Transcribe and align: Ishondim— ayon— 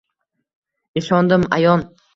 Ishondim— 1.05 1.47
ayon— 1.61 1.87